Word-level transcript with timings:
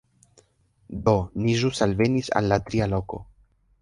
Do, 1.09 1.13
ni 1.43 1.55
ĵus 1.65 1.83
alvenis 1.87 2.33
al 2.41 2.49
la 2.55 2.59
tria 2.71 2.89
loko 2.95 3.21